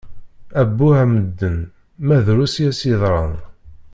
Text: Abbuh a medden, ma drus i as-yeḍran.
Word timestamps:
Abbuh 0.61 0.93
a 1.03 1.05
medden, 1.13 1.57
ma 2.05 2.17
drus 2.25 2.53
i 2.63 2.65
as-yeḍran. 2.69 3.33